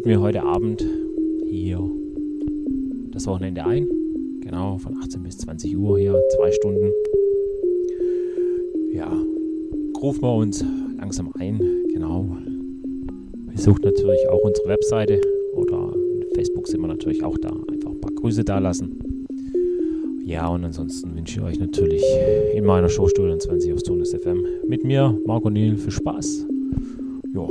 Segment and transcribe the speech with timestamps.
[0.00, 0.82] Läuten wir heute Abend
[1.46, 1.78] hier
[3.12, 3.86] das Wochenende ein.
[4.40, 6.90] Genau, von 18 bis 20 Uhr hier, zwei Stunden.
[8.94, 9.12] Ja,
[10.00, 10.64] rufen wir uns
[10.96, 11.60] langsam ein.
[11.92, 12.34] Genau.
[13.52, 15.20] Besucht natürlich auch unsere Webseite
[15.54, 15.92] oder
[16.34, 17.50] Facebook sind wir natürlich auch da.
[17.70, 19.26] Einfach ein paar Grüße da lassen.
[20.24, 22.04] Ja, und ansonsten wünsche ich euch natürlich
[22.54, 26.46] in meiner Show Studio 20 auf Tonus FM mit mir, Marco Niel, viel Spaß.
[27.34, 27.46] Ja,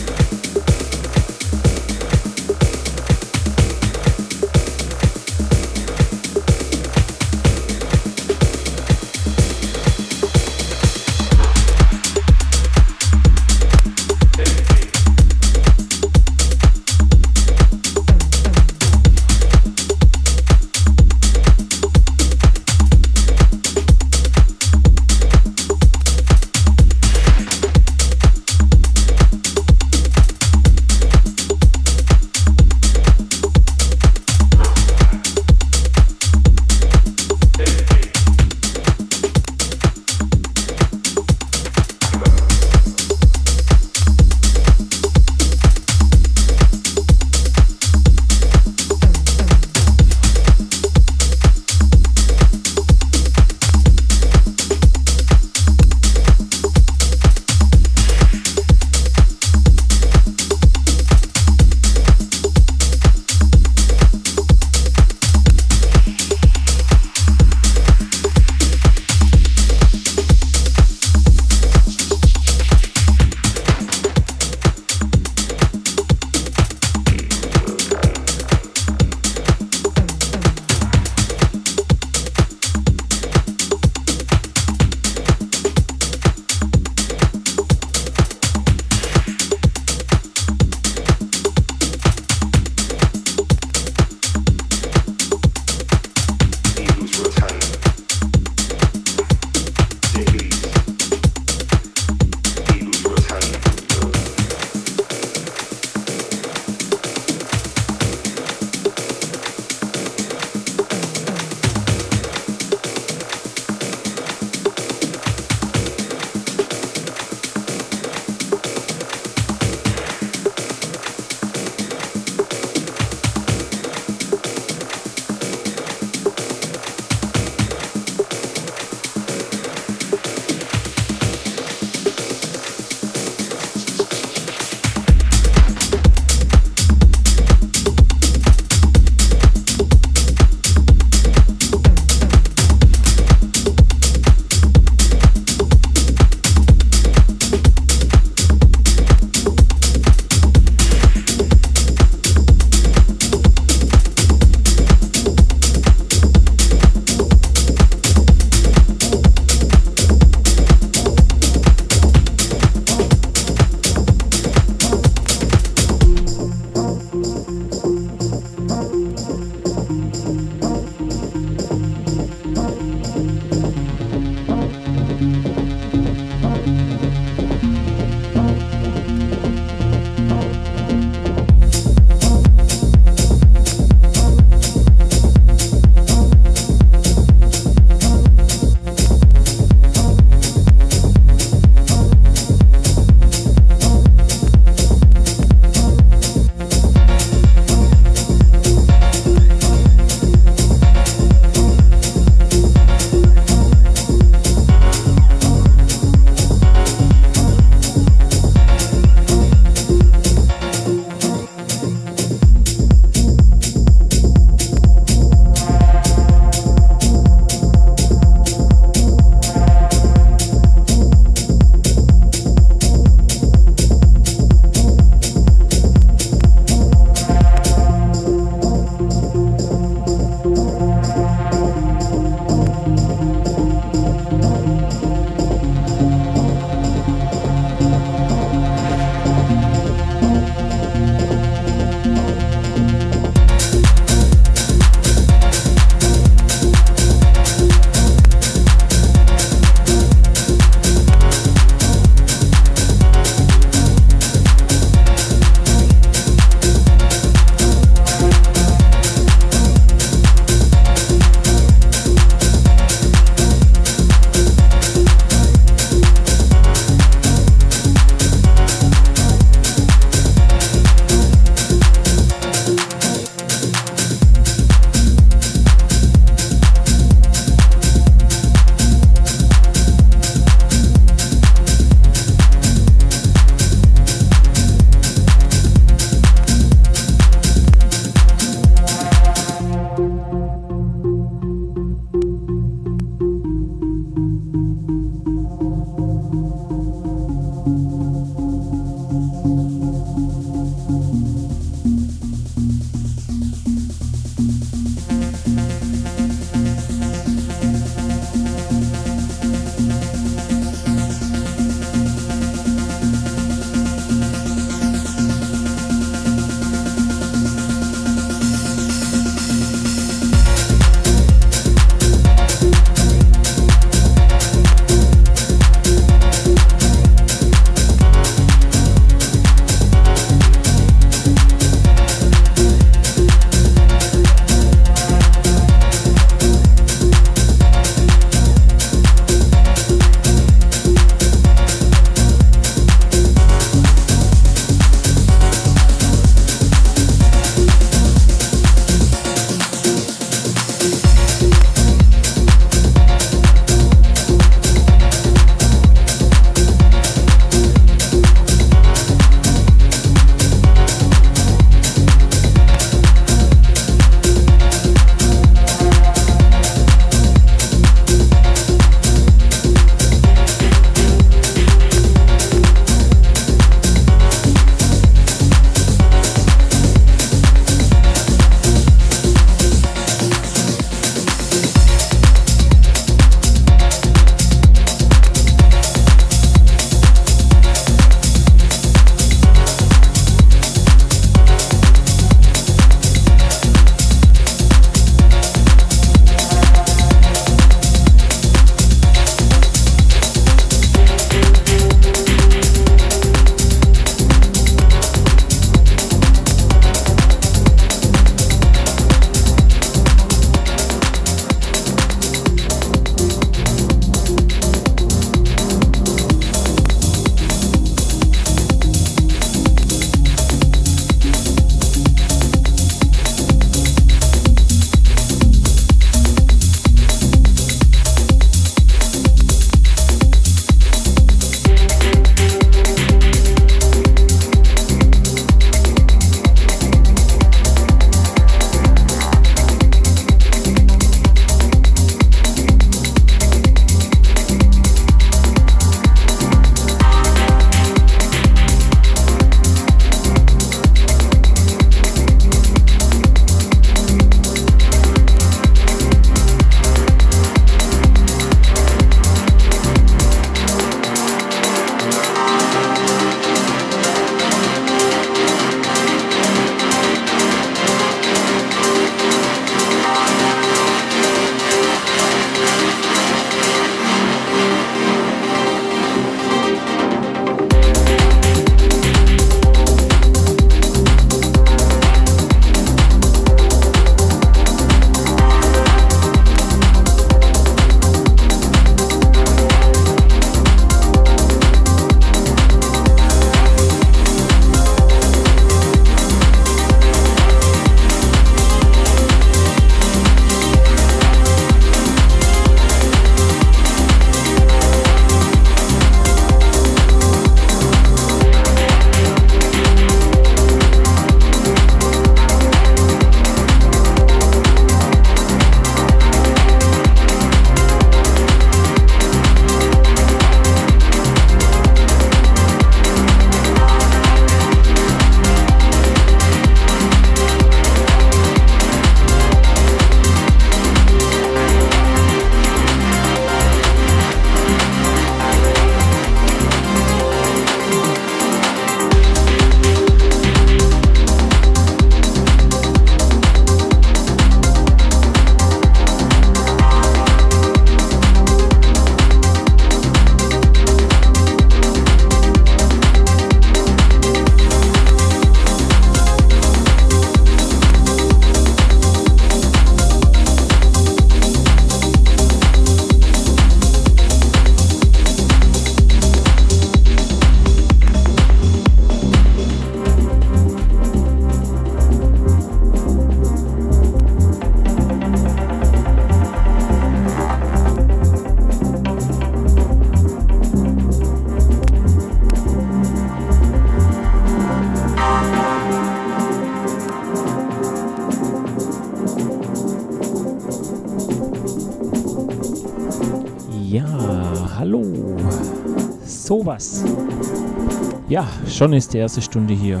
[598.76, 600.00] schon ist die erste Stunde hier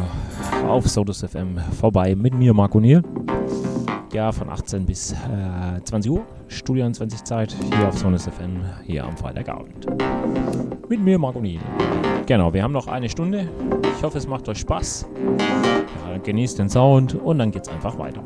[0.68, 3.02] auf Sodas FM vorbei mit mir, Marco Niel.
[4.12, 9.04] Ja, von 18 bis äh, 20 Uhr, Studio 20 Zeit, hier auf Sonos FM, hier
[9.04, 9.86] am Freitagabend.
[10.88, 11.60] Mit mir, Marco Niel.
[12.26, 13.48] Genau, wir haben noch eine Stunde.
[13.96, 15.08] Ich hoffe, es macht euch Spaß.
[16.08, 18.22] Ja, genießt den Sound und dann geht's einfach weiter.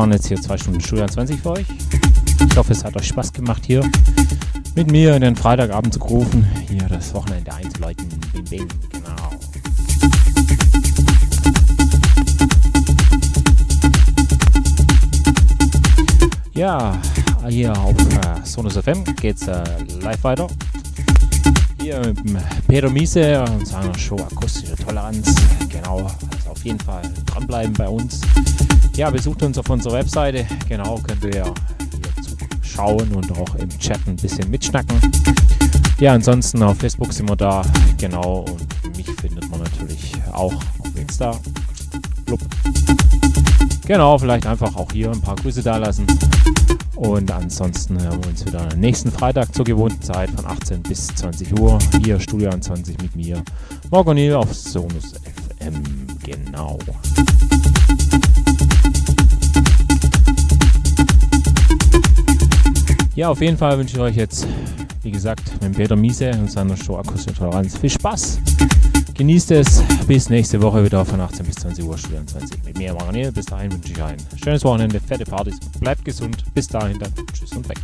[0.00, 1.66] Waren jetzt hier zwei Stunden Studio 20 für euch.
[2.48, 3.82] Ich hoffe, es hat euch Spaß gemacht hier
[4.74, 6.42] mit mir in den Freitagabend zu rufen.
[6.70, 8.08] Hier das Wochenende einzuleiten.
[8.32, 9.30] Bing, bing, genau.
[16.54, 16.98] Ja,
[17.46, 19.62] hier auf äh, Sonus FM geht's äh,
[20.00, 20.46] live weiter.
[21.78, 25.34] Hier mit dem Peter Miese und seiner Show Akustische Toleranz.
[25.68, 28.22] Genau, also auf jeden Fall dranbleiben bei uns.
[28.96, 30.46] Ja, besucht uns auf unserer Webseite.
[30.68, 34.96] Genau, könnt ihr ja hier zuschauen und auch im Chat ein bisschen mitschnacken.
[35.98, 37.62] Ja, ansonsten auf Facebook sind wir da.
[37.98, 38.46] Genau,
[38.84, 41.38] und mich findet man natürlich auch auf Insta.
[42.24, 42.40] Blub.
[43.86, 46.06] Genau, vielleicht einfach auch hier ein paar Grüße da lassen.
[46.94, 51.58] Und ansonsten hören wir uns wieder nächsten Freitag zur gewohnten Zeit von 18 bis 20
[51.58, 51.78] Uhr.
[52.04, 53.42] Hier Studio 20 mit mir,
[53.90, 55.14] Morgan auf Sonus
[55.58, 55.82] FM.
[56.22, 56.78] Genau.
[63.20, 64.46] Ja, auf jeden Fall wünsche ich euch jetzt,
[65.02, 68.38] wie gesagt, mit Peter Miese und seiner Show Akustische Toleranz viel Spaß.
[69.12, 69.82] Genießt es.
[70.06, 73.30] Bis nächste Woche wieder von 18 bis 20 Uhr, 24 mit mir, Maranel.
[73.30, 75.60] Bis dahin wünsche ich ein schönes Wochenende, fette Partys.
[75.80, 76.42] Bleibt gesund.
[76.54, 77.12] Bis dahin dann.
[77.34, 77.76] Tschüss und weg.